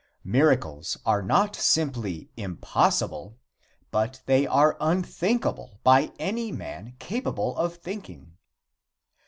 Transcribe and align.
Miracles 0.25 0.97
are 1.05 1.21
not 1.21 1.55
simply 1.55 2.31
impossible, 2.35 3.37
but 3.91 4.23
they 4.25 4.47
are 4.47 4.75
unthinkable 4.81 5.79
by 5.83 6.11
any 6.17 6.51
man 6.51 6.95
capable 6.97 7.55
of 7.55 7.75
thinking. 7.75 8.35